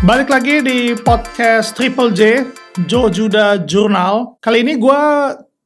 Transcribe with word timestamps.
Balik 0.00 0.32
lagi 0.32 0.64
di 0.64 0.96
podcast 0.96 1.76
Triple 1.76 2.16
J, 2.16 2.48
Joe 2.88 3.12
Judah 3.12 3.60
Journal. 3.68 4.40
Kali 4.40 4.64
ini 4.64 4.80
gue 4.80 5.02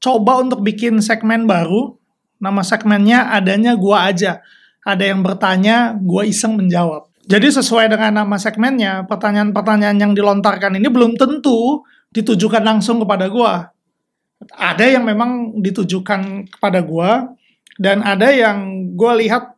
coba 0.03 0.43
untuk 0.43 0.59
bikin 0.67 0.99
segmen 0.99 1.47
baru. 1.47 1.95
Nama 2.43 2.59
segmennya 2.67 3.31
adanya 3.31 3.79
gue 3.79 3.95
aja. 3.95 4.43
Ada 4.83 5.15
yang 5.15 5.23
bertanya, 5.23 5.95
gue 5.95 6.27
iseng 6.27 6.59
menjawab. 6.59 7.07
Jadi 7.31 7.47
sesuai 7.47 7.87
dengan 7.87 8.27
nama 8.27 8.35
segmennya, 8.35 9.07
pertanyaan-pertanyaan 9.07 10.03
yang 10.03 10.19
dilontarkan 10.19 10.83
ini 10.83 10.91
belum 10.91 11.15
tentu 11.15 11.87
ditujukan 12.11 12.67
langsung 12.67 12.99
kepada 13.07 13.31
gue. 13.31 13.53
Ada 14.51 14.99
yang 14.99 15.07
memang 15.07 15.63
ditujukan 15.63 16.51
kepada 16.59 16.83
gue, 16.83 17.11
dan 17.79 18.03
ada 18.03 18.35
yang 18.35 18.91
gue 18.99 19.13
lihat 19.23 19.55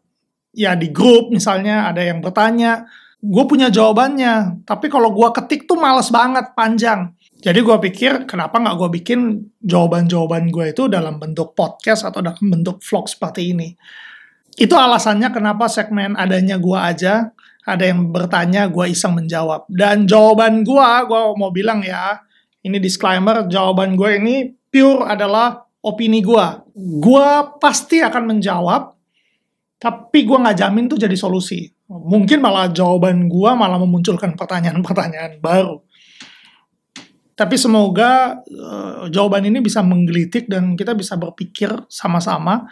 ya 0.53 0.77
di 0.77 0.93
grup 0.93 1.33
misalnya 1.33 1.89
ada 1.89 2.05
yang 2.05 2.21
bertanya, 2.21 2.85
gue 3.27 3.45
punya 3.51 3.69
jawabannya, 3.69 4.63
tapi 4.63 4.87
kalau 4.87 5.11
gue 5.11 5.29
ketik 5.35 5.67
tuh 5.67 5.75
males 5.75 6.09
banget, 6.15 6.55
panjang. 6.55 7.11
Jadi 7.43 7.59
gue 7.61 7.77
pikir 7.91 8.25
kenapa 8.25 8.57
nggak 8.63 8.77
gue 8.79 8.89
bikin 9.03 9.21
jawaban-jawaban 9.61 10.49
gue 10.49 10.73
itu 10.73 10.87
dalam 10.87 11.19
bentuk 11.19 11.53
podcast 11.53 12.07
atau 12.07 12.23
dalam 12.23 12.41
bentuk 12.41 12.81
vlog 12.81 13.11
seperti 13.11 13.53
ini. 13.53 13.75
Itu 14.57 14.73
alasannya 14.73 15.29
kenapa 15.35 15.69
segmen 15.69 16.17
adanya 16.17 16.57
gue 16.57 16.79
aja, 16.79 17.29
ada 17.67 17.85
yang 17.85 18.09
bertanya, 18.15 18.71
gue 18.71 18.89
iseng 18.89 19.19
menjawab. 19.19 19.69
Dan 19.69 20.09
jawaban 20.09 20.65
gue, 20.65 20.89
gue 21.11 21.21
mau 21.37 21.53
bilang 21.53 21.85
ya, 21.85 22.23
ini 22.65 22.81
disclaimer, 22.81 23.45
jawaban 23.51 23.99
gue 23.99 24.11
ini 24.17 24.35
pure 24.73 25.05
adalah 25.05 25.67
opini 25.85 26.25
gue. 26.25 26.47
Gue 26.79 27.29
pasti 27.61 28.01
akan 28.01 28.33
menjawab, 28.33 28.97
tapi 29.77 30.25
gue 30.25 30.39
nggak 30.41 30.57
jamin 30.57 30.89
tuh 30.89 30.97
jadi 30.97 31.15
solusi. 31.19 31.76
Mungkin 31.87 32.43
malah 32.43 32.67
jawaban 32.75 33.31
gue 33.31 33.51
malah 33.55 33.79
memunculkan 33.79 34.35
pertanyaan-pertanyaan 34.35 35.39
baru. 35.39 35.87
Tapi 37.37 37.55
semoga 37.61 38.43
uh, 38.43 39.07
jawaban 39.13 39.45
ini 39.47 39.61
bisa 39.61 39.85
menggelitik 39.85 40.49
dan 40.49 40.75
kita 40.75 40.97
bisa 40.97 41.15
berpikir 41.21 41.69
sama-sama. 41.87 42.65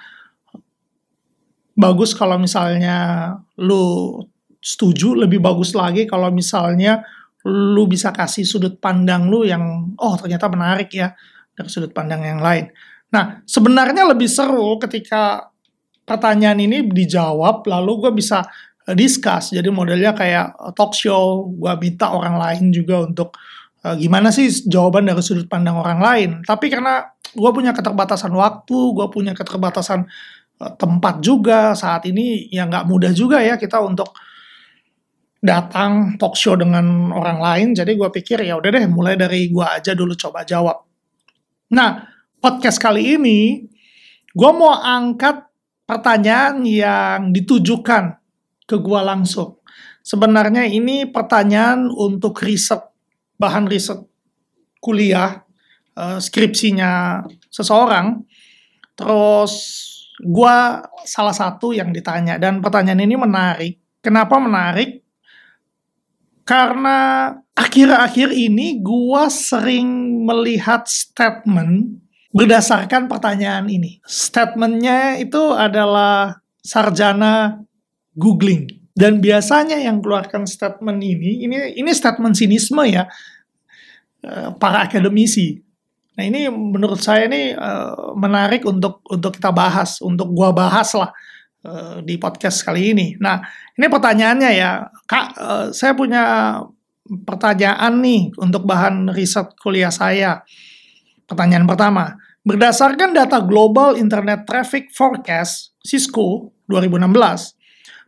Bagus 1.76 2.16
kalau 2.16 2.40
misalnya 2.40 3.30
lu 3.60 4.18
setuju, 4.58 5.12
lebih 5.14 5.44
bagus 5.44 5.76
lagi 5.76 6.08
kalau 6.08 6.32
misalnya 6.32 7.04
lu 7.44 7.84
bisa 7.84 8.08
kasih 8.08 8.48
sudut 8.48 8.80
pandang 8.80 9.28
lu 9.28 9.44
yang 9.44 9.92
oh 10.00 10.16
ternyata 10.16 10.48
menarik 10.48 10.88
ya 10.96 11.12
dari 11.52 11.68
sudut 11.68 11.92
pandang 11.92 12.24
yang 12.24 12.40
lain. 12.40 12.72
Nah, 13.12 13.44
sebenarnya 13.44 14.08
lebih 14.08 14.26
seru 14.26 14.80
ketika 14.80 15.52
pertanyaan 16.08 16.58
ini 16.64 16.88
dijawab 16.88 17.68
lalu 17.68 18.08
gue 18.08 18.12
bisa 18.16 18.48
discuss. 18.92 19.56
Jadi 19.56 19.72
modelnya 19.72 20.12
kayak 20.12 20.77
talk 20.77 20.92
show, 20.92 21.48
gue 21.56 21.72
minta 21.80 22.12
orang 22.12 22.36
lain 22.36 22.68
juga 22.68 23.00
untuk 23.00 23.32
uh, 23.80 23.96
gimana 23.96 24.28
sih 24.28 24.52
jawaban 24.68 25.08
dari 25.08 25.24
sudut 25.24 25.48
pandang 25.48 25.80
orang 25.80 26.00
lain. 26.04 26.30
Tapi 26.44 26.68
karena 26.68 27.08
gue 27.32 27.50
punya 27.56 27.72
keterbatasan 27.72 28.32
waktu, 28.36 28.76
gue 28.92 29.06
punya 29.08 29.32
keterbatasan 29.32 30.04
uh, 30.60 30.72
tempat 30.76 31.24
juga 31.24 31.72
saat 31.72 32.04
ini 32.04 32.52
ya 32.52 32.68
nggak 32.68 32.84
mudah 32.84 33.12
juga 33.16 33.41
ya 33.41 33.56
kita 33.56 33.80
untuk 33.80 34.12
datang 35.44 36.16
talk 36.20 36.36
show 36.36 36.52
dengan 36.52 37.08
orang 37.12 37.41
lain. 37.41 37.69
Jadi 37.72 37.96
gue 37.96 38.08
pikir 38.12 38.44
ya 38.44 38.60
udah 38.60 38.69
deh 38.69 38.84
mulai 38.88 39.16
dari 39.16 39.48
gue 39.48 39.64
aja 39.64 39.96
dulu 39.96 40.12
coba 40.12 40.44
jawab. 40.44 40.84
Nah 41.72 42.04
podcast 42.36 42.76
kali 42.76 43.16
ini 43.16 43.64
gue 44.28 44.50
mau 44.52 44.76
angkat 44.76 45.41
pertanyaan 45.84 46.64
yang 46.64 47.32
ditujukan 47.32 48.23
ke 48.64 48.76
gue 48.80 49.00
langsung. 49.04 49.60
Sebenarnya 50.04 50.68
ini 50.68 51.08
pertanyaan 51.08 51.88
untuk 51.88 52.41
riset, 52.44 52.80
bahan 53.41 53.64
riset 53.69 54.04
kuliah, 54.80 55.41
uh, 55.97 56.20
skripsinya 56.20 57.24
seseorang. 57.48 58.20
Terus 58.92 59.53
gue 60.20 60.56
salah 61.08 61.34
satu 61.34 61.72
yang 61.72 61.91
ditanya 61.91 62.36
dan 62.36 62.60
pertanyaan 62.60 63.03
ini 63.03 63.16
menarik. 63.16 63.74
Kenapa 64.04 64.36
menarik? 64.36 65.00
Karena 66.44 67.32
akhir-akhir 67.56 68.36
ini 68.36 68.84
gue 68.84 69.24
sering 69.32 70.20
melihat 70.28 70.84
statement 70.84 72.04
berdasarkan 72.36 73.08
pertanyaan 73.08 73.64
ini. 73.72 74.04
Statementnya 74.04 75.16
itu 75.16 75.56
adalah 75.56 76.44
sarjana 76.60 77.64
googling. 78.14 78.70
Dan 78.94 79.19
biasanya 79.19 79.75
yang 79.75 79.98
keluarkan 79.98 80.47
statement 80.47 81.02
ini, 81.02 81.44
ini 81.47 81.56
ini 81.75 81.91
statement 81.91 82.38
sinisme 82.38 82.82
ya, 82.86 83.10
eh, 84.22 84.50
para 84.54 84.86
akademisi. 84.86 85.58
Nah 86.14 86.22
ini 86.22 86.47
menurut 86.47 87.03
saya 87.03 87.26
ini 87.26 87.50
uh, 87.58 88.14
menarik 88.14 88.62
untuk 88.62 89.03
untuk 89.10 89.34
kita 89.34 89.50
bahas, 89.50 89.98
untuk 89.98 90.30
gua 90.30 90.54
bahas 90.54 90.94
lah 90.94 91.10
uh, 91.66 91.98
di 92.06 92.14
podcast 92.22 92.62
kali 92.62 92.94
ini. 92.94 93.19
Nah 93.19 93.42
ini 93.74 93.91
pertanyaannya 93.91 94.50
ya, 94.54 94.86
kak, 95.10 95.34
saya 95.74 95.91
punya 95.98 96.22
pertanyaan 97.04 98.00
nih 98.00 98.32
untuk 98.41 98.64
bahan 98.64 99.12
riset 99.12 99.53
kuliah 99.60 99.92
saya. 99.92 100.41
Pertanyaan 101.26 101.66
pertama, 101.66 102.16
berdasarkan 102.44 103.16
data 103.16 103.41
Global 103.41 103.97
Internet 103.97 104.44
Traffic 104.44 104.92
Forecast 104.92 105.72
Cisco 105.80 106.53
2016, 106.69 107.56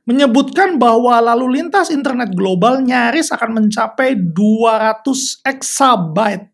menyebutkan 0.06 0.78
bahwa 0.78 1.18
lalu 1.18 1.60
lintas 1.60 1.90
internet 1.90 2.30
global 2.32 2.78
nyaris 2.78 3.34
akan 3.34 3.60
mencapai 3.60 4.14
200 4.14 5.42
exabyte 5.42 6.46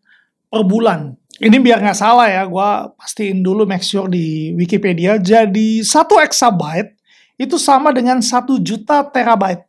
per 0.49 0.63
bulan. 0.65 1.13
Ini 1.37 1.57
biar 1.61 1.81
nggak 1.81 1.97
salah 1.97 2.29
ya, 2.29 2.43
gue 2.49 2.69
pastiin 2.97 3.45
dulu 3.45 3.65
make 3.69 3.85
sure 3.85 4.09
di 4.09 4.53
Wikipedia. 4.57 5.21
Jadi 5.21 5.85
1 5.85 6.25
exabyte 6.25 6.97
itu 7.37 7.57
sama 7.61 7.93
dengan 7.93 8.21
1 8.21 8.57
juta 8.61 9.05
terabyte. 9.05 9.65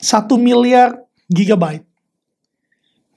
1 0.00 0.28
miliar 0.40 0.96
gigabyte. 1.28 1.84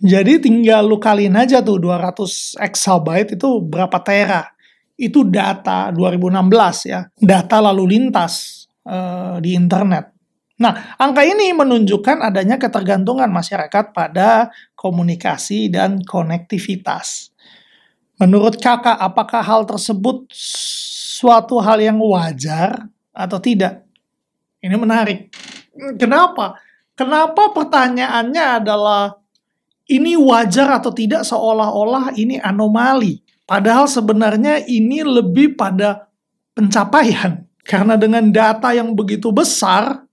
Jadi 0.03 0.43
tinggal 0.43 0.83
lu 0.83 0.99
kaliin 0.99 1.39
aja 1.39 1.63
tuh 1.63 1.79
200 1.79 2.59
exabyte 2.59 3.39
itu 3.39 3.49
berapa 3.63 4.03
tera. 4.03 4.51
Itu 4.99 5.23
data 5.23 5.95
2016 5.95 6.91
ya. 6.91 7.07
Data 7.15 7.63
lalu 7.63 7.95
lintas 7.95 8.62
uh, 8.87 9.37
di 9.43 9.55
internet. 9.55 10.13
Nah, 10.61 10.95
angka 11.01 11.25
ini 11.25 11.49
menunjukkan 11.51 12.23
adanya 12.23 12.61
ketergantungan 12.61 13.27
masyarakat 13.27 13.91
pada 13.91 14.53
komunikasi 14.77 15.67
dan 15.67 15.99
konektivitas. 16.05 17.33
Menurut 18.21 18.61
kakak, 18.61 18.95
apakah 18.95 19.41
hal 19.41 19.65
tersebut 19.65 20.29
suatu 20.31 21.57
hal 21.59 21.81
yang 21.81 21.97
wajar 21.99 22.85
atau 23.11 23.41
tidak? 23.41 23.83
Ini 24.63 24.77
menarik. 24.77 25.33
Kenapa? 25.97 26.55
Kenapa 26.93 27.49
pertanyaannya 27.51 28.63
adalah 28.63 29.17
ini 29.91 30.15
wajar 30.15 30.79
atau 30.79 30.95
tidak 30.95 31.27
seolah-olah 31.27 32.15
ini 32.15 32.39
anomali. 32.39 33.19
Padahal 33.43 33.91
sebenarnya 33.91 34.63
ini 34.63 35.03
lebih 35.03 35.59
pada 35.59 36.07
pencapaian. 36.55 37.42
Karena 37.63 37.95
dengan 37.95 38.27
data 38.27 38.75
yang 38.75 38.91
begitu 38.91 39.31
besar, 39.31 40.03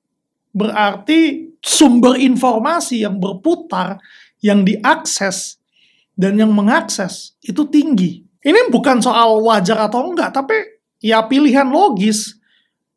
berarti 0.54 1.50
sumber 1.58 2.16
informasi 2.16 3.02
yang 3.02 3.18
berputar, 3.18 3.98
yang 4.38 4.62
diakses, 4.62 5.60
dan 6.14 6.36
yang 6.36 6.52
mengakses 6.54 7.34
itu 7.42 7.66
tinggi. 7.68 8.22
Ini 8.40 8.72
bukan 8.72 9.00
soal 9.00 9.40
wajar 9.44 9.88
atau 9.88 10.04
enggak, 10.10 10.32
tapi 10.32 10.56
ya 11.00 11.24
pilihan 11.24 11.68
logis. 11.68 12.36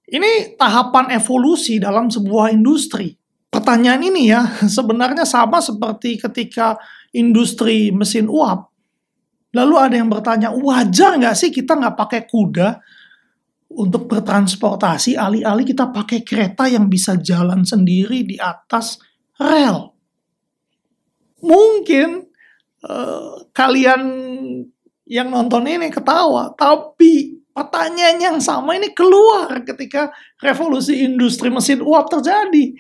Ini 0.08 0.60
tahapan 0.60 1.16
evolusi 1.16 1.80
dalam 1.80 2.12
sebuah 2.12 2.52
industri. 2.52 3.16
Pertanyaan 3.48 4.04
ini 4.04 4.30
ya 4.30 4.44
sebenarnya 4.78 5.24
sama 5.24 5.64
seperti 5.64 6.20
ketika 6.20 6.76
industri 7.16 7.90
mesin 7.96 8.28
uap. 8.28 8.70
Lalu 9.54 9.76
ada 9.78 9.96
yang 10.02 10.10
bertanya, 10.10 10.50
wajar 10.50 11.16
nggak 11.16 11.38
sih 11.38 11.54
kita 11.54 11.78
nggak 11.78 11.96
pakai 11.96 12.22
kuda? 12.26 12.82
Untuk 13.74 14.10
bertransportasi 14.10 15.18
alih-alih 15.18 15.66
kita 15.66 15.90
pakai 15.90 16.22
kereta 16.22 16.70
yang 16.70 16.88
bisa 16.88 17.18
jalan 17.18 17.66
sendiri 17.66 18.24
di 18.24 18.38
atas 18.38 19.02
rel. 19.38 19.94
Mungkin 21.44 22.24
uh, 22.88 23.50
kalian 23.52 24.02
yang 25.10 25.28
nonton 25.28 25.68
ini 25.68 25.92
ketawa, 25.92 26.56
tapi 26.56 27.44
pertanyaan 27.54 28.18
yang 28.18 28.38
sama 28.42 28.74
ini 28.74 28.96
keluar 28.98 29.62
ketika 29.62 30.10
revolusi 30.42 31.06
industri 31.06 31.54
mesin 31.54 31.84
uap 31.86 32.10
terjadi. 32.10 32.74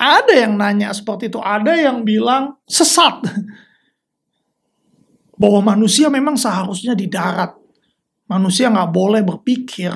Ada 0.00 0.48
yang 0.48 0.56
nanya 0.56 0.96
seperti 0.96 1.28
itu, 1.28 1.36
ada 1.44 1.76
yang 1.76 2.00
bilang 2.06 2.56
sesat 2.64 3.20
bahwa 5.40 5.60
manusia 5.76 6.08
memang 6.08 6.40
seharusnya 6.40 6.96
di 6.96 7.04
darat 7.04 7.59
Manusia 8.30 8.70
nggak 8.70 8.94
boleh 8.94 9.26
berpikir, 9.26 9.90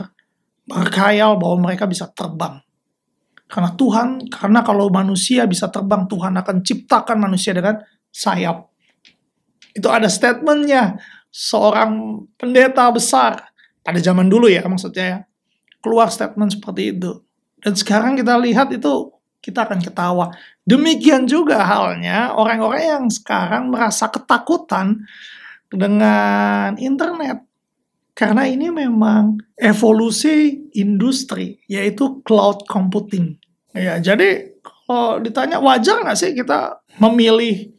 berkhayal 0.67 1.39
bahwa 1.39 1.71
mereka 1.71 1.87
bisa 1.87 2.11
terbang. 2.11 2.59
Karena 3.47 3.71
Tuhan, 3.79 4.27
karena 4.27 4.67
kalau 4.67 4.91
manusia 4.91 5.47
bisa 5.47 5.71
terbang, 5.71 6.11
Tuhan 6.11 6.35
akan 6.35 6.67
ciptakan 6.67 7.23
manusia 7.23 7.55
dengan 7.55 7.79
sayap. 8.11 8.67
Itu 9.71 9.87
ada 9.87 10.11
statementnya 10.11 10.99
seorang 11.31 12.23
pendeta 12.35 12.91
besar 12.91 13.55
pada 13.83 13.99
zaman 13.99 14.27
dulu 14.27 14.51
ya 14.51 14.67
maksudnya 14.67 15.07
ya. 15.07 15.19
Keluar 15.79 16.11
statement 16.11 16.59
seperti 16.59 16.97
itu. 16.97 17.23
Dan 17.61 17.77
sekarang 17.77 18.17
kita 18.19 18.35
lihat 18.41 18.73
itu 18.75 19.15
kita 19.45 19.69
akan 19.69 19.85
ketawa. 19.85 20.33
Demikian 20.65 21.29
juga 21.29 21.61
halnya 21.61 22.33
orang-orang 22.33 22.83
yang 22.83 23.07
sekarang 23.13 23.69
merasa 23.69 24.09
ketakutan 24.09 25.05
dengan 25.69 26.81
internet. 26.81 27.45
Karena 28.14 28.46
ini 28.46 28.70
memang 28.70 29.43
evolusi 29.58 30.70
industri, 30.78 31.58
yaitu 31.66 32.22
cloud 32.22 32.62
computing. 32.70 33.34
Ya, 33.75 33.99
jadi 33.99 34.55
kalau 34.62 35.19
ditanya 35.19 35.58
wajar 35.58 35.99
nggak 36.06 36.19
sih 36.19 36.31
kita 36.31 36.78
memilih 37.02 37.75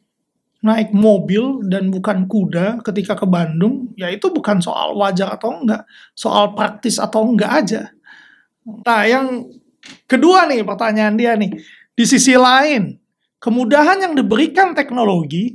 naik 0.59 0.91
mobil 0.91 1.63
dan 1.71 1.87
bukan 1.87 2.27
kuda 2.27 2.83
ketika 2.83 3.15
ke 3.15 3.23
Bandung, 3.23 3.95
ya 3.95 4.11
itu 4.11 4.27
bukan 4.27 4.59
soal 4.59 4.97
wajar 4.99 5.39
atau 5.39 5.55
enggak, 5.55 5.87
soal 6.11 6.51
praktis 6.51 6.99
atau 6.99 7.23
enggak 7.31 7.51
aja. 7.63 7.81
Nah, 8.65 9.07
yang 9.07 9.45
kedua 10.09 10.49
nih 10.51 10.65
pertanyaan 10.65 11.15
dia 11.15 11.37
nih, 11.37 11.53
di 11.95 12.03
sisi 12.03 12.35
lain, 12.35 12.97
kemudahan 13.39 14.03
yang 14.03 14.13
diberikan 14.17 14.73
teknologi 14.73 15.53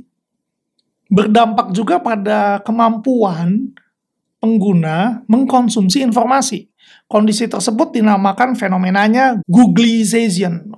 berdampak 1.11 1.75
juga 1.75 1.99
pada 1.99 2.63
kemampuan 2.63 3.75
pengguna 4.41 5.21
mengkonsumsi 5.29 6.01
informasi. 6.01 6.67
Kondisi 7.05 7.45
tersebut 7.45 7.93
dinamakan 7.93 8.57
fenomenanya 8.57 9.39
Googleization. 9.45 10.73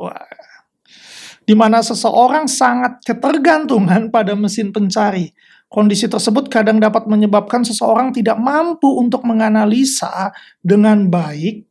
Di 1.44 1.56
mana 1.56 1.80
seseorang 1.80 2.46
sangat 2.52 3.00
ketergantungan 3.08 4.12
pada 4.12 4.36
mesin 4.36 4.76
pencari. 4.76 5.32
Kondisi 5.72 6.06
tersebut 6.06 6.54
kadang 6.54 6.78
dapat 6.78 7.10
menyebabkan 7.10 7.66
seseorang 7.66 8.14
tidak 8.14 8.38
mampu 8.38 8.86
untuk 8.94 9.26
menganalisa 9.26 10.30
dengan 10.62 11.10
baik 11.10 11.66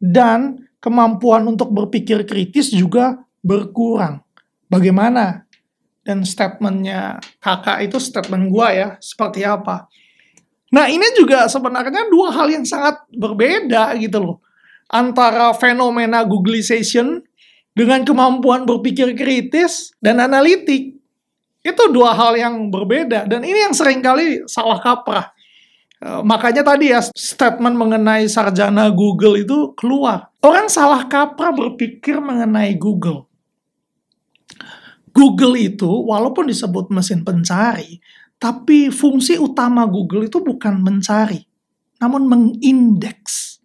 dan 0.00 0.64
kemampuan 0.80 1.44
untuk 1.44 1.68
berpikir 1.68 2.24
kritis 2.24 2.72
juga 2.72 3.20
berkurang. 3.44 4.24
Bagaimana? 4.72 5.44
Dan 6.06 6.22
statementnya 6.22 7.18
kakak 7.42 7.82
itu 7.90 7.98
statement 7.98 8.48
gua 8.48 8.70
ya, 8.70 8.88
seperti 9.02 9.42
apa? 9.42 9.90
Nah 10.74 10.90
ini 10.90 11.06
juga 11.14 11.46
sebenarnya 11.46 12.10
dua 12.10 12.34
hal 12.34 12.50
yang 12.50 12.66
sangat 12.66 13.06
berbeda 13.14 13.94
gitu 14.02 14.18
loh. 14.18 14.36
Antara 14.90 15.54
fenomena 15.54 16.22
Googleization 16.26 17.22
dengan 17.76 18.02
kemampuan 18.02 18.64
berpikir 18.64 19.12
kritis 19.12 19.92
dan 20.00 20.18
analitik. 20.18 20.96
Itu 21.60 21.90
dua 21.90 22.14
hal 22.16 22.38
yang 22.38 22.70
berbeda. 22.70 23.28
Dan 23.28 23.42
ini 23.42 23.68
yang 23.68 23.74
sering 23.74 24.00
kali 24.00 24.46
salah 24.46 24.78
kaprah. 24.78 25.34
E, 25.98 26.22
makanya 26.22 26.62
tadi 26.62 26.94
ya 26.94 27.02
statement 27.02 27.74
mengenai 27.74 28.30
sarjana 28.30 28.88
Google 28.88 29.42
itu 29.42 29.74
keluar. 29.74 30.30
Orang 30.40 30.70
salah 30.70 31.04
kaprah 31.04 31.50
berpikir 31.50 32.22
mengenai 32.22 32.78
Google. 32.78 33.26
Google 35.10 35.56
itu 35.58 35.88
walaupun 35.88 36.46
disebut 36.46 36.92
mesin 36.92 37.24
pencari, 37.26 37.98
tapi 38.46 38.94
fungsi 38.94 39.42
utama 39.42 39.82
Google 39.90 40.30
itu 40.30 40.38
bukan 40.38 40.78
mencari, 40.78 41.42
namun 41.98 42.30
mengindeks. 42.30 43.58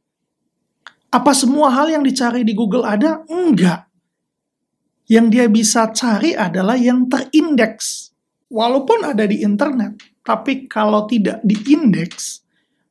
Apa 1.13 1.37
semua 1.37 1.69
hal 1.69 1.93
yang 1.93 2.01
dicari 2.01 2.41
di 2.41 2.57
Google 2.57 2.89
ada? 2.89 3.21
Enggak. 3.29 3.85
Yang 5.05 5.25
dia 5.29 5.45
bisa 5.53 5.85
cari 5.93 6.33
adalah 6.33 6.81
yang 6.81 7.05
terindeks. 7.05 8.09
Walaupun 8.49 9.05
ada 9.05 9.29
di 9.29 9.45
internet, 9.45 10.01
tapi 10.25 10.65
kalau 10.65 11.05
tidak 11.05 11.45
diindeks, 11.45 12.41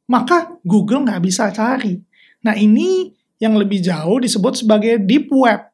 maka 0.06 0.62
Google 0.62 1.10
nggak 1.10 1.26
bisa 1.26 1.50
cari. 1.50 1.98
Nah 2.46 2.54
ini 2.54 3.10
yang 3.42 3.58
lebih 3.58 3.82
jauh 3.82 4.22
disebut 4.22 4.62
sebagai 4.62 5.02
deep 5.02 5.26
web 5.34 5.69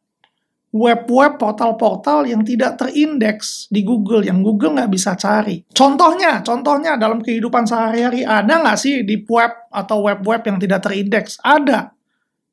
web-web 0.77 1.41
portal-portal 1.41 2.29
yang 2.29 2.45
tidak 2.45 2.77
terindeks 2.77 3.67
di 3.73 3.81
Google, 3.81 4.21
yang 4.21 4.45
Google 4.45 4.77
nggak 4.77 4.93
bisa 4.93 5.17
cari. 5.17 5.65
Contohnya, 5.73 6.45
contohnya 6.45 7.01
dalam 7.01 7.25
kehidupan 7.25 7.65
sehari-hari 7.65 8.23
ada 8.23 8.61
nggak 8.61 8.79
sih 8.79 9.01
di 9.03 9.25
web 9.25 9.73
atau 9.73 10.05
web-web 10.05 10.45
yang 10.45 10.61
tidak 10.61 10.85
terindeks? 10.85 11.41
Ada. 11.41 11.91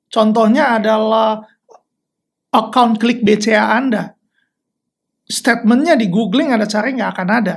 Contohnya 0.07 0.79
adalah 0.79 1.43
account 2.55 2.97
klik 3.03 3.21
BCA 3.21 3.75
Anda. 3.75 4.15
Statementnya 5.27 5.99
di 5.99 6.07
googling 6.07 6.55
ada 6.55 6.63
cari 6.63 6.95
nggak 6.95 7.11
akan 7.11 7.29
ada. 7.29 7.55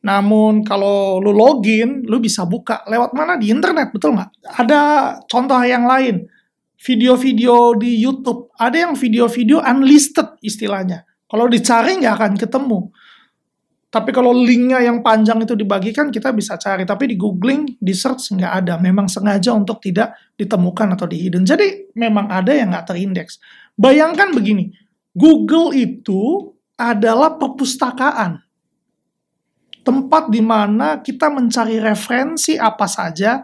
Namun 0.00 0.64
kalau 0.64 1.20
lu 1.20 1.34
login, 1.34 2.06
lu 2.08 2.22
bisa 2.22 2.48
buka 2.48 2.86
lewat 2.88 3.12
mana 3.12 3.36
di 3.36 3.52
internet, 3.52 3.92
betul 3.92 4.16
nggak? 4.16 4.30
Ada 4.64 4.80
contoh 5.28 5.60
yang 5.60 5.84
lain 5.84 6.24
video-video 6.80 7.76
di 7.76 8.00
YouTube. 8.00 8.48
Ada 8.56 8.88
yang 8.88 8.96
video-video 8.96 9.60
unlisted 9.60 10.40
istilahnya. 10.40 11.04
Kalau 11.28 11.46
dicari 11.46 12.00
nggak 12.00 12.14
akan 12.16 12.32
ketemu. 12.40 12.80
Tapi 13.90 14.14
kalau 14.14 14.30
linknya 14.30 14.78
yang 14.86 15.02
panjang 15.02 15.42
itu 15.42 15.58
dibagikan, 15.58 16.14
kita 16.14 16.30
bisa 16.30 16.54
cari. 16.54 16.86
Tapi 16.86 17.10
di 17.10 17.16
googling, 17.18 17.74
di 17.74 17.90
search 17.90 18.32
nggak 18.38 18.52
ada. 18.64 18.74
Memang 18.78 19.10
sengaja 19.10 19.50
untuk 19.50 19.82
tidak 19.82 20.14
ditemukan 20.38 20.94
atau 20.94 21.10
di. 21.10 21.26
Jadi 21.26 21.90
memang 21.98 22.30
ada 22.30 22.54
yang 22.54 22.70
nggak 22.70 22.86
terindeks. 22.86 23.42
Bayangkan 23.74 24.30
begini, 24.30 24.70
Google 25.10 25.74
itu 25.74 26.54
adalah 26.78 27.34
perpustakaan. 27.34 28.38
Tempat 29.82 30.30
di 30.30 30.38
mana 30.38 31.02
kita 31.02 31.26
mencari 31.26 31.82
referensi 31.82 32.54
apa 32.54 32.86
saja, 32.86 33.42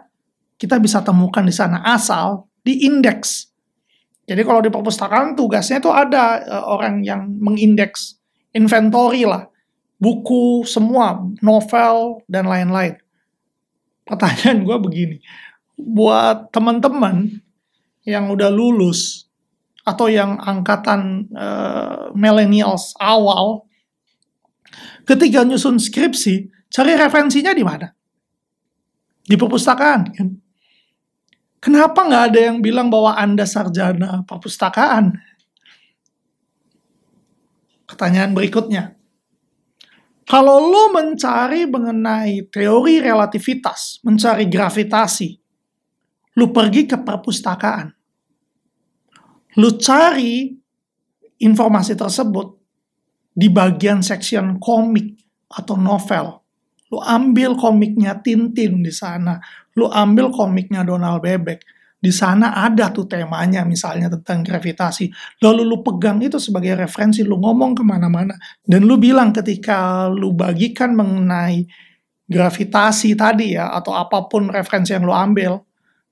kita 0.55 0.79
bisa 0.79 1.03
temukan 1.03 1.43
di 1.43 1.51
sana. 1.51 1.83
Asal 1.83 2.46
di 2.67 2.83
indeks. 2.83 3.47
Jadi 4.27 4.43
kalau 4.43 4.59
di 4.59 4.67
perpustakaan 4.67 5.39
tugasnya 5.39 5.79
itu 5.79 5.87
ada 5.87 6.43
uh, 6.43 6.65
orang 6.75 6.99
yang 6.99 7.31
mengindeks 7.39 8.19
inventory 8.51 9.23
lah, 9.23 9.47
buku 9.95 10.67
semua, 10.67 11.15
novel 11.39 12.19
dan 12.27 12.43
lain-lain. 12.43 12.99
Pertanyaan 14.03 14.67
gue 14.67 14.77
begini, 14.83 15.17
buat 15.79 16.51
teman-teman 16.51 17.39
yang 18.03 18.27
udah 18.27 18.51
lulus 18.51 19.31
atau 19.87 20.11
yang 20.11 20.35
angkatan 20.43 21.31
uh, 21.31 22.11
millennials 22.11 22.91
awal, 22.99 23.63
ketika 25.07 25.47
nyusun 25.47 25.79
skripsi, 25.79 26.51
cari 26.67 26.99
referensinya 26.99 27.55
di 27.55 27.63
mana? 27.63 27.87
Di 29.23 29.39
perpustakaan, 29.39 30.01
kan? 30.11 30.27
Kenapa 31.67 32.07
nggak 32.07 32.25
ada 32.31 32.39
yang 32.47 32.63
bilang 32.63 32.87
bahwa 32.87 33.11
Anda 33.19 33.43
sarjana 33.43 34.23
perpustakaan? 34.23 35.19
Pertanyaan 37.83 38.31
berikutnya. 38.31 38.95
Kalau 40.23 40.63
lo 40.63 40.95
mencari 40.95 41.67
mengenai 41.67 42.47
teori 42.47 43.03
relativitas, 43.03 43.99
mencari 43.99 44.47
gravitasi, 44.47 45.35
lo 46.39 46.55
pergi 46.55 46.87
ke 46.87 47.03
perpustakaan. 47.03 47.91
Lo 49.59 49.75
cari 49.75 50.47
informasi 51.43 51.99
tersebut 51.99 52.47
di 53.35 53.51
bagian 53.51 53.99
section 53.99 54.55
komik 54.55 55.19
atau 55.51 55.75
novel. 55.75 56.46
Lu 56.87 57.03
ambil 57.03 57.59
komiknya 57.59 58.23
Tintin 58.23 58.79
di 58.79 58.93
sana, 58.95 59.39
lu 59.75 59.91
ambil 59.91 60.31
komiknya 60.31 60.87
Donald 60.87 61.19
Bebek. 61.19 61.59
Di 61.97 62.13
sana 62.13 62.53
ada 62.53 62.93
tuh 62.93 63.09
temanya 63.09 63.65
misalnya 63.65 64.07
tentang 64.07 64.45
gravitasi. 64.45 65.09
Lalu 65.41 65.65
lu 65.65 65.81
pegang 65.81 66.21
itu 66.21 66.37
sebagai 66.37 66.77
referensi, 66.77 67.25
lu 67.25 67.41
ngomong 67.41 67.73
ke 67.73 67.83
mana-mana. 67.83 68.37
Dan 68.61 68.85
lu 68.85 69.01
bilang 69.01 69.33
ketika 69.33 70.05
lu 70.07 70.31
bagikan 70.31 70.93
mengenai 70.93 71.65
gravitasi 72.29 73.17
tadi 73.17 73.57
ya, 73.57 73.73
atau 73.73 73.97
apa 73.97 74.29
pun 74.29 74.47
referensi 74.47 74.93
yang 74.93 75.09
lu 75.09 75.11
ambil. 75.11 75.57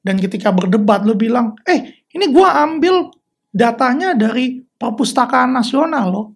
Dan 0.01 0.17
ketika 0.17 0.50
berdebat 0.50 1.05
lu 1.05 1.13
bilang, 1.13 1.53
eh 1.70 2.03
ini 2.12 2.34
gua 2.34 2.65
ambil 2.65 3.13
datanya 3.53 4.17
dari 4.17 4.65
perpustakaan 4.75 5.53
nasional 5.53 6.05
loh. 6.12 6.27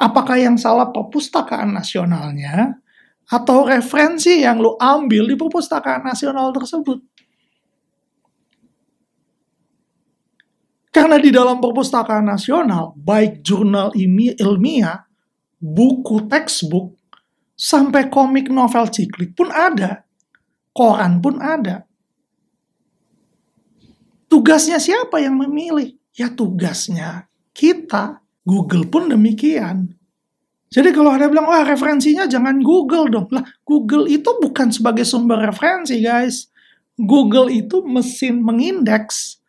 Apakah 0.00 0.40
yang 0.40 0.56
salah 0.56 0.88
perpustakaan 0.88 1.76
nasionalnya 1.76 2.79
atau 3.30 3.62
referensi 3.62 4.42
yang 4.42 4.58
lo 4.58 4.74
ambil 4.74 5.30
di 5.30 5.38
perpustakaan 5.38 6.02
nasional 6.02 6.50
tersebut. 6.50 6.98
Karena 10.90 11.22
di 11.22 11.30
dalam 11.30 11.62
perpustakaan 11.62 12.26
nasional, 12.26 12.90
baik 12.98 13.46
jurnal 13.46 13.94
ilmiah, 13.94 15.06
buku 15.62 16.26
textbook, 16.26 16.98
sampai 17.54 18.10
komik 18.10 18.50
novel 18.50 18.90
ciklik 18.90 19.38
pun 19.38 19.54
ada. 19.54 20.02
Koran 20.74 21.22
pun 21.22 21.38
ada. 21.38 21.86
Tugasnya 24.26 24.82
siapa 24.82 25.22
yang 25.22 25.38
memilih? 25.38 25.94
Ya 26.14 26.26
tugasnya 26.26 27.30
kita, 27.54 28.22
Google 28.42 28.90
pun 28.90 29.06
demikian. 29.06 29.99
Jadi 30.70 30.94
kalau 30.94 31.10
ada 31.10 31.26
bilang, 31.26 31.50
wah 31.50 31.66
referensinya 31.66 32.30
jangan 32.30 32.62
Google 32.62 33.10
dong. 33.10 33.26
Lah, 33.34 33.42
Google 33.66 34.06
itu 34.06 34.30
bukan 34.38 34.70
sebagai 34.70 35.02
sumber 35.02 35.42
referensi, 35.42 35.98
guys. 35.98 36.46
Google 36.94 37.50
itu 37.50 37.82
mesin 37.82 38.38
mengindeks. 38.38 39.42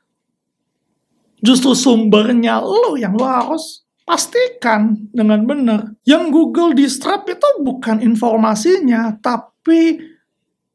Justru 1.41 1.77
sumbernya 1.77 2.61
lo 2.61 2.97
yang 2.97 3.13
lo 3.13 3.25
harus 3.25 3.85
pastikan 4.01 4.97
dengan 5.13 5.45
benar. 5.45 5.93
Yang 6.09 6.23
Google 6.33 6.73
Distrap 6.73 7.29
itu 7.29 7.49
bukan 7.61 8.01
informasinya, 8.01 9.13
tapi 9.21 10.01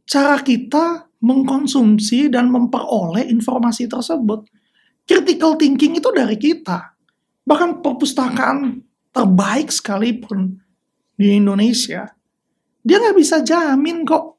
cara 0.06 0.38
kita 0.42 1.10
mengkonsumsi 1.18 2.30
dan 2.30 2.54
memperoleh 2.54 3.26
informasi 3.34 3.90
tersebut. 3.90 4.46
Critical 5.06 5.58
thinking 5.58 5.98
itu 5.98 6.10
dari 6.14 6.38
kita. 6.38 6.94
Bahkan 7.46 7.82
perpustakaan 7.82 8.82
terbaik 9.16 9.72
sekalipun 9.72 10.60
di 11.16 11.40
Indonesia, 11.40 12.04
dia 12.84 12.96
nggak 13.00 13.16
bisa 13.16 13.40
jamin 13.40 14.04
kok 14.04 14.36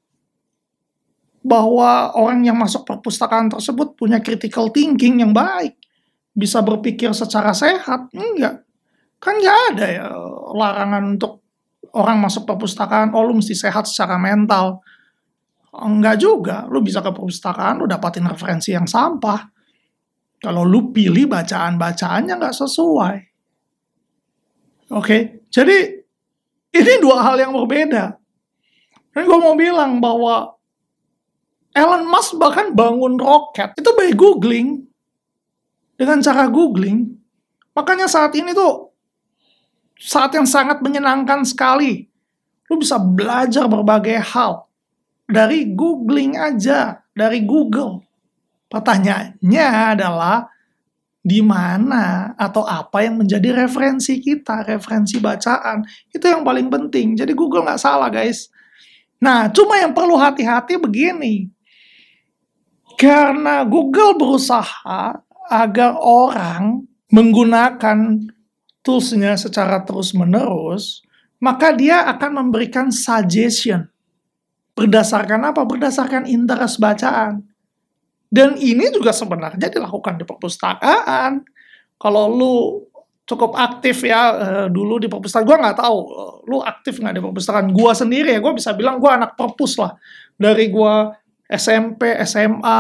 bahwa 1.42 2.14
orang 2.14 2.46
yang 2.46 2.60
masuk 2.60 2.86
perpustakaan 2.86 3.50
tersebut 3.50 3.98
punya 3.98 4.22
critical 4.22 4.70
thinking 4.70 5.26
yang 5.26 5.34
baik, 5.34 5.74
bisa 6.38 6.62
berpikir 6.62 7.10
secara 7.18 7.58
sehat. 7.58 8.14
Enggak. 8.14 8.62
Kan 9.18 9.42
nggak 9.42 9.58
ada 9.74 9.86
ya 9.90 10.06
larangan 10.54 11.18
untuk 11.18 11.42
orang 11.98 12.22
masuk 12.22 12.46
perpustakaan, 12.46 13.18
oh 13.18 13.26
lu 13.26 13.42
mesti 13.42 13.58
sehat 13.58 13.90
secara 13.90 14.22
mental. 14.22 14.86
Enggak 15.74 16.22
juga, 16.22 16.70
lu 16.70 16.86
bisa 16.86 17.02
ke 17.02 17.10
perpustakaan, 17.10 17.82
lu 17.82 17.90
dapatin 17.90 18.30
referensi 18.30 18.76
yang 18.76 18.86
sampah. 18.86 19.50
Kalau 20.38 20.62
lu 20.62 20.94
pilih 20.94 21.26
bacaan-bacaannya 21.26 22.34
nggak 22.38 22.56
sesuai. 22.56 23.37
Oke, 24.88 25.44
jadi 25.52 26.00
ini 26.72 26.94
dua 27.04 27.20
hal 27.20 27.36
yang 27.44 27.52
berbeda. 27.52 28.16
Dan 29.12 29.24
gue 29.26 29.40
mau 29.42 29.58
bilang 29.58 30.00
bahwa 30.00 30.56
Elon 31.76 32.08
Musk 32.08 32.40
bahkan 32.40 32.72
bangun 32.72 33.20
roket 33.20 33.76
itu 33.76 33.90
by 33.94 34.14
googling 34.16 34.88
dengan 36.00 36.24
cara 36.24 36.48
googling. 36.48 37.18
Makanya 37.76 38.08
saat 38.08 38.34
ini 38.34 38.56
tuh 38.56 38.94
saat 39.98 40.32
yang 40.38 40.46
sangat 40.46 40.80
menyenangkan 40.80 41.44
sekali. 41.44 42.06
Lu 42.68 42.78
bisa 42.78 43.00
belajar 43.00 43.64
berbagai 43.66 44.20
hal 44.36 44.68
dari 45.28 45.72
googling 45.72 46.36
aja, 46.36 47.00
dari 47.16 47.44
Google. 47.44 48.04
Pertanyaannya 48.68 49.68
adalah 49.96 50.52
di 51.28 51.44
mana 51.44 52.32
atau 52.40 52.64
apa 52.64 53.04
yang 53.04 53.20
menjadi 53.20 53.52
referensi 53.68 54.24
kita, 54.24 54.64
referensi 54.64 55.20
bacaan. 55.20 55.84
Itu 56.08 56.24
yang 56.24 56.48
paling 56.48 56.72
penting. 56.72 57.20
Jadi 57.20 57.36
Google 57.36 57.68
nggak 57.68 57.84
salah 57.84 58.08
guys. 58.08 58.48
Nah, 59.20 59.52
cuma 59.52 59.76
yang 59.76 59.92
perlu 59.92 60.16
hati-hati 60.16 60.80
begini. 60.80 61.52
Karena 62.96 63.68
Google 63.68 64.16
berusaha 64.16 65.20
agar 65.52 65.92
orang 66.00 66.88
menggunakan 67.12 68.24
toolsnya 68.80 69.36
secara 69.36 69.84
terus-menerus, 69.84 71.04
maka 71.44 71.76
dia 71.76 72.08
akan 72.08 72.48
memberikan 72.48 72.88
suggestion. 72.88 73.92
Berdasarkan 74.80 75.44
apa? 75.52 75.68
Berdasarkan 75.68 76.24
interest 76.24 76.80
bacaan. 76.80 77.44
Dan 78.28 78.60
ini 78.60 78.92
juga 78.92 79.16
sebenarnya 79.16 79.72
dilakukan 79.72 80.20
di 80.20 80.26
perpustakaan. 80.28 81.48
Kalau 81.96 82.28
lu 82.28 82.56
cukup 83.28 83.60
aktif 83.60 84.08
ya 84.08 84.22
uh, 84.32 84.68
dulu 84.72 85.00
di 85.04 85.08
perpustakaan, 85.12 85.48
gue 85.48 85.58
nggak 85.60 85.78
tahu 85.80 85.98
lu 86.48 86.64
aktif 86.64 87.00
nggak 87.00 87.16
di 87.16 87.22
perpustakaan. 87.24 87.68
Gue 87.72 87.92
sendiri 87.96 88.36
ya, 88.36 88.40
gue 88.40 88.54
bisa 88.56 88.76
bilang 88.76 89.00
gue 89.00 89.12
anak 89.12 89.36
perpus 89.36 89.80
lah. 89.80 89.96
Dari 90.36 90.68
gue 90.72 90.96
SMP, 91.48 92.20
SMA, 92.28 92.80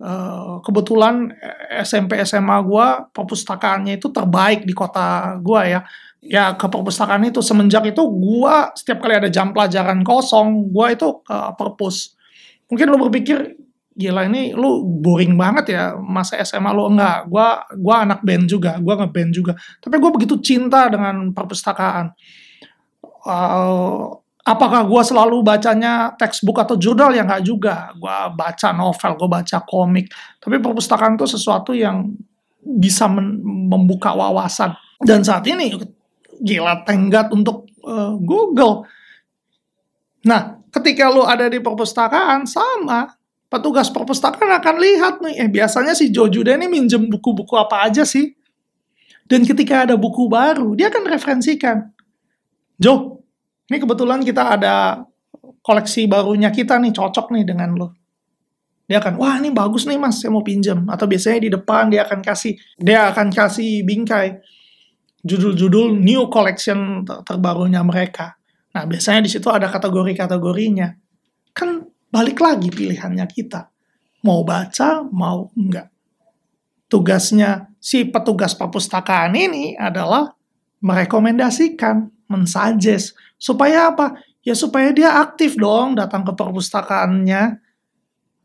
uh, 0.00 0.60
kebetulan 0.64 1.32
SMP, 1.84 2.20
SMA 2.24 2.56
gue 2.64 2.86
perpustakaannya 3.12 4.00
itu 4.00 4.08
terbaik 4.08 4.64
di 4.64 4.72
kota 4.72 5.36
gue 5.40 5.62
ya. 5.76 5.80
Ya 6.26 6.56
ke 6.58 6.66
perpustakaan 6.66 7.22
itu 7.28 7.38
semenjak 7.44 7.86
itu 7.86 8.02
gue 8.02 8.56
setiap 8.74 8.98
kali 9.04 9.14
ada 9.20 9.30
jam 9.30 9.52
pelajaran 9.52 10.00
kosong, 10.02 10.72
gue 10.72 10.86
itu 10.96 11.08
ke 11.22 11.36
perpus. 11.54 12.16
Mungkin 12.66 12.86
lu 12.90 12.98
berpikir 13.06 13.65
gila 13.96 14.28
ini 14.28 14.52
lu 14.52 14.84
boring 15.00 15.40
banget 15.40 15.72
ya 15.72 15.96
masa 15.96 16.36
SMA 16.44 16.68
lu. 16.76 16.92
Enggak 16.92 17.26
gua 17.32 17.64
gua 17.80 18.04
anak 18.04 18.20
band 18.20 18.44
juga 18.44 18.76
gua 18.78 19.00
ngeband 19.00 19.30
juga. 19.32 19.52
Tapi 19.80 19.96
gua 19.96 20.12
begitu 20.12 20.36
cinta 20.44 20.92
dengan 20.92 21.32
perpustakaan. 21.32 22.12
Uh, 23.26 24.12
apakah 24.44 24.84
gua 24.84 25.00
selalu 25.00 25.40
bacanya 25.40 26.12
textbook 26.20 26.60
atau 26.60 26.76
jurnal? 26.76 27.16
Ya 27.16 27.24
enggak 27.24 27.42
juga. 27.48 27.96
Gua 27.96 28.28
baca 28.28 28.68
novel 28.76 29.12
gua 29.16 29.28
baca 29.40 29.58
komik. 29.64 30.12
Tapi 30.38 30.60
perpustakaan 30.60 31.16
itu 31.16 31.24
sesuatu 31.24 31.72
yang 31.72 32.12
bisa 32.60 33.08
membuka 33.08 34.12
wawasan. 34.12 34.76
Dan 35.00 35.24
saat 35.24 35.48
ini 35.48 35.72
gila 36.44 36.84
tenggat 36.84 37.32
untuk 37.32 37.64
uh, 37.80 38.12
Google. 38.20 38.84
Nah 40.28 40.60
ketika 40.68 41.08
lu 41.08 41.24
ada 41.24 41.48
di 41.48 41.56
perpustakaan 41.64 42.44
sama 42.44 43.15
petugas 43.46 43.88
perpustakaan 43.90 44.58
akan 44.58 44.76
lihat 44.82 45.14
nih, 45.22 45.34
eh 45.46 45.48
biasanya 45.50 45.94
si 45.94 46.10
Jojuda 46.10 46.58
ini 46.58 46.66
minjem 46.66 47.06
buku-buku 47.06 47.54
apa 47.54 47.86
aja 47.86 48.02
sih? 48.02 48.34
Dan 49.26 49.42
ketika 49.42 49.86
ada 49.86 49.98
buku 49.98 50.30
baru, 50.30 50.78
dia 50.78 50.86
akan 50.86 51.02
referensikan. 51.10 51.90
Jo, 52.78 53.22
ini 53.66 53.82
kebetulan 53.82 54.22
kita 54.22 54.58
ada 54.58 55.02
koleksi 55.66 56.06
barunya 56.06 56.54
kita 56.54 56.78
nih, 56.78 56.94
cocok 56.94 57.34
nih 57.34 57.44
dengan 57.46 57.74
lo. 57.74 57.88
Dia 58.86 59.02
akan, 59.02 59.18
wah 59.18 59.34
ini 59.42 59.50
bagus 59.50 59.82
nih 59.90 59.98
mas, 59.98 60.22
saya 60.22 60.30
mau 60.30 60.46
pinjam. 60.46 60.86
Atau 60.86 61.10
biasanya 61.10 61.42
di 61.42 61.50
depan 61.50 61.90
dia 61.90 62.06
akan 62.06 62.22
kasih, 62.22 62.54
dia 62.78 63.10
akan 63.10 63.34
kasih 63.34 63.82
bingkai 63.82 64.38
judul-judul 65.26 65.98
new 65.98 66.30
collection 66.30 67.02
terbarunya 67.26 67.82
mereka. 67.82 68.38
Nah 68.78 68.86
biasanya 68.86 69.26
di 69.26 69.30
situ 69.34 69.50
ada 69.50 69.66
kategori-kategorinya. 69.66 70.94
Kan 71.50 71.82
balik 72.10 72.38
lagi 72.40 72.72
pilihannya 72.72 73.26
kita. 73.28 73.70
Mau 74.26 74.42
baca, 74.42 75.06
mau 75.06 75.50
enggak. 75.54 75.90
Tugasnya 76.86 77.70
si 77.82 78.06
petugas 78.06 78.54
perpustakaan 78.54 79.34
ini 79.34 79.74
adalah 79.78 80.34
merekomendasikan, 80.82 82.10
mensuggest. 82.30 83.14
Supaya 83.38 83.90
apa? 83.90 84.18
Ya 84.46 84.54
supaya 84.54 84.94
dia 84.94 85.18
aktif 85.18 85.58
dong 85.58 85.98
datang 85.98 86.22
ke 86.22 86.32
perpustakaannya. 86.34 87.58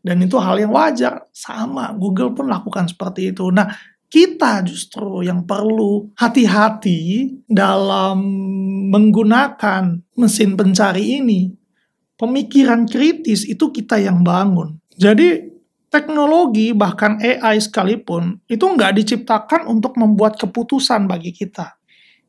Dan 0.02 0.18
itu 0.26 0.42
hal 0.42 0.58
yang 0.58 0.74
wajar. 0.74 1.30
Sama, 1.30 1.94
Google 1.94 2.34
pun 2.34 2.50
lakukan 2.50 2.90
seperti 2.90 3.30
itu. 3.30 3.54
Nah, 3.54 3.70
kita 4.12 4.66
justru 4.66 5.22
yang 5.24 5.46
perlu 5.46 6.10
hati-hati 6.18 7.32
dalam 7.46 8.20
menggunakan 8.92 10.02
mesin 10.18 10.58
pencari 10.58 11.22
ini 11.22 11.61
pemikiran 12.22 12.86
kritis 12.86 13.50
itu 13.50 13.74
kita 13.74 13.98
yang 13.98 14.22
bangun. 14.22 14.78
Jadi 14.94 15.50
teknologi 15.90 16.70
bahkan 16.78 17.18
AI 17.18 17.58
sekalipun 17.58 18.38
itu 18.46 18.62
nggak 18.62 19.02
diciptakan 19.02 19.66
untuk 19.66 19.98
membuat 19.98 20.38
keputusan 20.38 21.10
bagi 21.10 21.34
kita. 21.34 21.82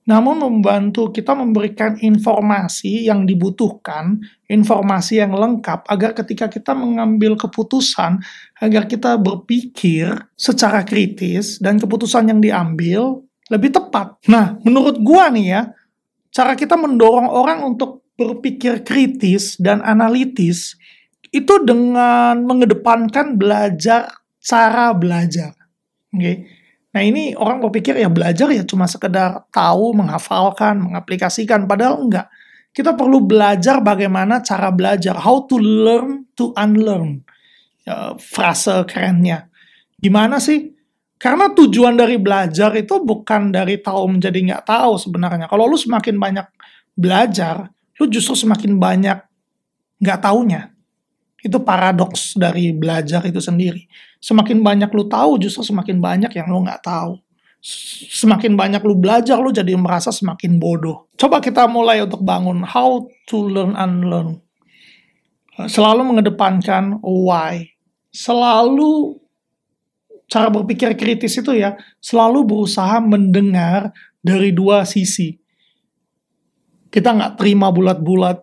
Namun 0.02 0.42
membantu 0.42 1.14
kita 1.14 1.30
memberikan 1.30 1.94
informasi 1.94 3.06
yang 3.06 3.22
dibutuhkan, 3.22 4.18
informasi 4.50 5.22
yang 5.22 5.30
lengkap 5.30 5.86
agar 5.86 6.10
ketika 6.18 6.50
kita 6.50 6.74
mengambil 6.74 7.38
keputusan, 7.38 8.18
agar 8.58 8.90
kita 8.90 9.14
berpikir 9.14 10.10
secara 10.34 10.82
kritis 10.82 11.62
dan 11.62 11.78
keputusan 11.78 12.34
yang 12.34 12.42
diambil 12.42 13.22
lebih 13.46 13.70
tepat. 13.70 14.18
Nah, 14.26 14.58
menurut 14.66 14.98
gua 14.98 15.30
nih 15.30 15.46
ya, 15.54 15.62
cara 16.34 16.58
kita 16.58 16.74
mendorong 16.74 17.30
orang 17.30 17.62
untuk 17.62 18.01
berpikir 18.16 18.84
kritis 18.84 19.56
dan 19.56 19.80
analitis 19.80 20.76
itu 21.32 21.64
dengan 21.64 22.44
mengedepankan 22.44 23.40
belajar 23.40 24.12
cara 24.42 24.92
belajar. 24.92 25.56
Oke. 26.12 26.20
Okay? 26.20 26.36
Nah 26.92 27.00
ini 27.00 27.32
orang 27.32 27.64
berpikir 27.64 27.96
ya 27.96 28.12
belajar 28.12 28.52
ya 28.52 28.68
cuma 28.68 28.84
sekedar 28.84 29.48
tahu, 29.48 29.96
menghafalkan, 29.96 30.76
mengaplikasikan. 30.76 31.64
Padahal 31.64 32.04
enggak. 32.04 32.28
Kita 32.72 32.96
perlu 32.96 33.24
belajar 33.24 33.80
bagaimana 33.80 34.44
cara 34.44 34.68
belajar. 34.72 35.16
How 35.16 35.44
to 35.48 35.56
learn 35.60 36.28
to 36.36 36.52
unlearn. 36.56 37.24
Ya, 37.84 38.16
frase 38.16 38.84
kerennya. 38.88 39.48
Gimana 40.00 40.40
sih? 40.40 40.72
Karena 41.16 41.52
tujuan 41.52 41.96
dari 41.96 42.16
belajar 42.18 42.72
itu 42.76 43.00
bukan 43.00 43.52
dari 43.52 43.80
tahu 43.80 44.16
menjadi 44.16 44.38
nggak 44.52 44.64
tahu 44.68 44.98
sebenarnya. 45.00 45.46
Kalau 45.48 45.64
lu 45.68 45.76
semakin 45.76 46.16
banyak 46.16 46.46
belajar, 46.96 47.72
lu 48.02 48.10
justru 48.10 48.34
semakin 48.34 48.82
banyak 48.82 49.22
nggak 50.02 50.18
taunya. 50.18 50.74
Itu 51.38 51.62
paradoks 51.62 52.34
dari 52.34 52.74
belajar 52.74 53.22
itu 53.22 53.38
sendiri. 53.38 53.86
Semakin 54.18 54.58
banyak 54.58 54.90
lu 54.90 55.06
tahu, 55.06 55.38
justru 55.38 55.62
semakin 55.62 56.02
banyak 56.02 56.34
yang 56.34 56.50
lu 56.50 56.66
nggak 56.66 56.82
tahu. 56.82 57.22
semakin 58.10 58.58
banyak 58.58 58.82
lu 58.82 58.98
belajar, 58.98 59.38
lu 59.38 59.54
jadi 59.54 59.78
merasa 59.78 60.10
semakin 60.10 60.58
bodoh. 60.58 61.06
Coba 61.14 61.38
kita 61.38 61.70
mulai 61.70 62.02
untuk 62.02 62.18
bangun 62.18 62.66
how 62.66 63.06
to 63.30 63.38
learn 63.38 63.78
and 63.78 64.02
learn. 64.02 64.42
Selalu 65.70 66.02
mengedepankan 66.10 66.98
why. 67.06 67.70
Selalu 68.10 69.14
cara 70.26 70.50
berpikir 70.50 70.90
kritis 70.98 71.38
itu 71.38 71.54
ya, 71.54 71.78
selalu 72.02 72.42
berusaha 72.42 72.98
mendengar 72.98 73.94
dari 74.18 74.50
dua 74.50 74.82
sisi. 74.82 75.41
Kita 76.92 77.16
nggak 77.16 77.40
terima 77.40 77.72
bulat-bulat. 77.72 78.36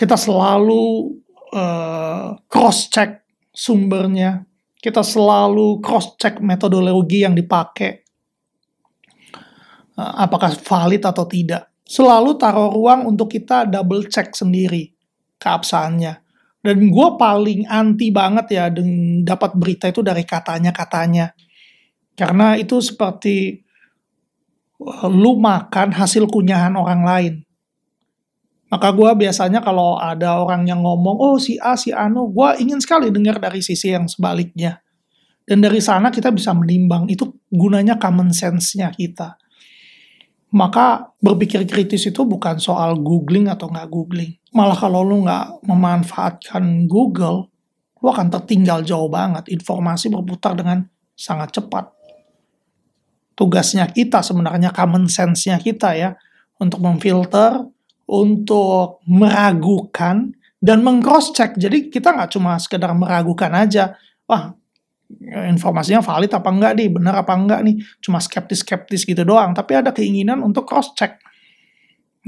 Kita 0.00 0.16
selalu 0.16 1.12
uh, 1.52 2.40
cross-check 2.48 3.20
sumbernya. 3.52 4.48
Kita 4.80 5.04
selalu 5.04 5.84
cross 5.84 6.16
check 6.16 6.40
metodologi 6.40 7.20
yang 7.20 7.36
dipakai. 7.36 8.00
Eh, 10.00 10.12
apakah 10.24 10.56
valid 10.56 11.04
atau 11.04 11.28
tidak. 11.28 11.68
Selalu 11.84 12.40
taruh 12.40 12.72
ruang 12.72 13.04
untuk 13.04 13.28
kita 13.28 13.68
double 13.68 14.08
check 14.08 14.32
sendiri 14.32 14.88
keabsahannya. 15.36 16.24
Dan 16.64 16.88
gue 16.88 17.08
paling 17.20 17.68
anti 17.68 18.08
banget 18.08 18.56
ya 18.56 18.72
dapat 19.24 19.52
berita 19.52 19.92
itu 19.92 20.00
dari 20.00 20.24
katanya 20.24 20.72
katanya 20.72 21.32
karena 22.20 22.52
itu 22.60 22.84
seperti 22.84 23.64
lu 25.12 25.36
makan 25.36 25.92
hasil 25.92 26.24
kunyahan 26.28 26.72
orang 26.72 27.02
lain 27.04 27.34
maka 28.70 28.94
gue 28.94 29.10
biasanya 29.26 29.58
kalau 29.66 29.98
ada 29.98 30.38
orang 30.38 30.62
yang 30.62 30.86
ngomong, 30.86 31.18
oh 31.18 31.42
si 31.42 31.58
A, 31.58 31.74
si 31.74 31.90
Anu, 31.90 32.30
gue 32.30 32.62
ingin 32.62 32.78
sekali 32.78 33.10
dengar 33.10 33.42
dari 33.42 33.58
sisi 33.58 33.90
yang 33.90 34.06
sebaliknya. 34.06 34.78
Dan 35.42 35.58
dari 35.58 35.82
sana 35.82 36.14
kita 36.14 36.30
bisa 36.30 36.54
menimbang, 36.54 37.10
itu 37.10 37.26
gunanya 37.50 37.98
common 37.98 38.30
sense-nya 38.30 38.94
kita. 38.94 39.34
Maka 40.54 41.10
berpikir 41.18 41.66
kritis 41.66 42.06
itu 42.06 42.22
bukan 42.22 42.62
soal 42.62 42.94
googling 43.02 43.50
atau 43.50 43.66
nggak 43.66 43.90
googling. 43.90 44.38
Malah 44.54 44.78
kalau 44.78 45.02
lu 45.02 45.26
nggak 45.26 45.66
memanfaatkan 45.66 46.86
Google, 46.86 47.50
lu 47.98 48.06
akan 48.06 48.30
tertinggal 48.30 48.86
jauh 48.86 49.10
banget. 49.10 49.50
Informasi 49.50 50.14
berputar 50.14 50.54
dengan 50.54 50.86
sangat 51.18 51.58
cepat. 51.58 51.90
Tugasnya 53.40 53.88
kita 53.88 54.20
sebenarnya 54.20 54.68
common 54.68 55.08
sense-nya 55.08 55.56
kita 55.56 55.96
ya, 55.96 56.12
untuk 56.60 56.84
memfilter, 56.84 57.64
untuk 58.04 59.00
meragukan 59.08 60.36
dan 60.60 60.84
mengcross 60.84 61.32
check. 61.32 61.56
Jadi 61.56 61.88
kita 61.88 62.12
nggak 62.12 62.36
cuma 62.36 62.60
sekedar 62.60 62.92
meragukan 62.92 63.48
aja, 63.56 63.96
wah 64.28 64.52
informasinya 65.48 66.04
valid 66.04 66.30
apa 66.30 66.48
enggak 66.52 66.72
nih, 66.76 66.88
benar 66.92 67.14
apa 67.24 67.32
enggak 67.34 67.64
nih, 67.64 67.80
cuma 68.04 68.20
skeptis-skeptis 68.20 69.08
gitu 69.08 69.24
doang, 69.24 69.56
tapi 69.56 69.74
ada 69.74 69.90
keinginan 69.90 70.44
untuk 70.44 70.68
cross 70.68 70.92
check. 70.92 71.18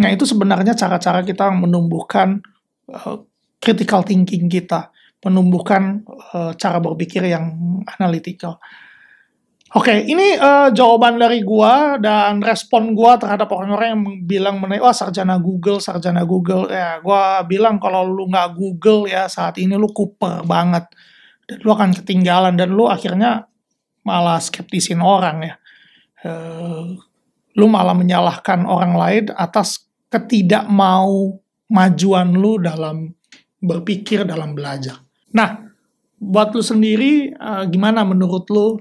Nah 0.01 0.09
itu 0.09 0.25
sebenarnya 0.25 0.73
cara-cara 0.73 1.21
kita 1.23 1.53
menumbuhkan 1.53 2.41
uh, 2.89 3.21
critical 3.61 4.03
thinking 4.03 4.49
kita, 4.49 4.91
menumbuhkan 5.23 6.03
uh, 6.33 6.57
cara 6.57 6.81
berpikir 6.81 7.23
yang 7.29 7.53
analytical. 8.01 8.59
Oke, 9.73 9.89
okay, 9.89 9.99
ini 10.05 10.37
uh, 10.37 10.69
jawaban 10.69 11.17
dari 11.17 11.41
gua 11.41 11.97
dan 11.97 12.45
respon 12.45 12.93
gua 12.93 13.17
terhadap 13.17 13.49
orang-orang 13.57 13.89
yang 13.97 14.03
bilang 14.29 14.61
mengenai 14.61 14.85
wah 14.85 14.93
sarjana 14.93 15.41
Google, 15.41 15.81
sarjana 15.81 16.29
Google. 16.29 16.69
Ya, 16.69 17.01
gua 17.01 17.41
bilang 17.49 17.81
kalau 17.81 18.05
lu 18.05 18.29
nggak 18.29 18.53
Google 18.53 19.09
ya 19.09 19.33
saat 19.33 19.57
ini 19.57 19.73
lu 19.81 19.89
kuper 19.89 20.45
banget. 20.45 20.93
Dan 21.49 21.65
lu 21.65 21.73
akan 21.73 21.97
ketinggalan 21.97 22.53
dan 22.61 22.69
lu 22.77 22.85
akhirnya 22.85 23.49
malah 24.05 24.45
skeptisin 24.45 25.01
orang 25.01 25.41
ya. 25.41 25.55
Uh, 26.21 27.01
lu 27.57 27.65
malah 27.65 27.97
menyalahkan 27.97 28.69
orang 28.69 28.93
lain 28.93 29.25
atas 29.33 29.89
ketidak 30.13 30.69
mau 30.69 31.41
majuan 31.73 32.29
lu 32.37 32.61
dalam 32.61 33.09
berpikir 33.57 34.29
dalam 34.29 34.53
belajar. 34.53 35.01
Nah, 35.33 35.65
buat 36.21 36.53
lu 36.53 36.61
sendiri 36.61 37.33
uh, 37.41 37.65
gimana 37.65 38.05
menurut 38.05 38.45
lu 38.53 38.77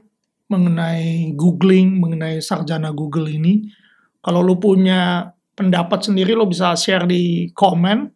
mengenai 0.51 1.31
googling, 1.39 1.95
mengenai 2.03 2.43
sarjana 2.43 2.91
Google 2.91 3.31
ini. 3.31 3.71
Kalau 4.19 4.43
lu 4.43 4.59
punya 4.59 5.31
pendapat 5.55 6.03
sendiri, 6.03 6.35
lo 6.35 6.45
bisa 6.45 6.75
share 6.75 7.07
di 7.07 7.47
komen. 7.55 8.11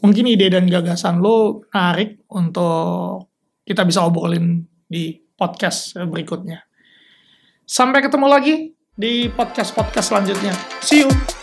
Mungkin 0.00 0.30
ide 0.30 0.48
dan 0.48 0.64
gagasan 0.70 1.20
lo 1.20 1.66
menarik 1.68 2.24
untuk 2.32 3.28
kita 3.66 3.84
bisa 3.84 4.06
obrolin 4.06 4.64
di 4.88 5.18
podcast 5.36 5.98
berikutnya. 5.98 6.64
Sampai 7.68 8.00
ketemu 8.00 8.26
lagi 8.26 8.54
di 8.96 9.28
podcast-podcast 9.28 10.06
selanjutnya. 10.10 10.54
See 10.80 11.04
you! 11.04 11.39